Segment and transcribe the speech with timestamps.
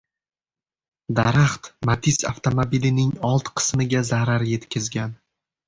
[1.19, 5.17] Daraxt Matiz avtomobilining old qismiga zarar yetkazgan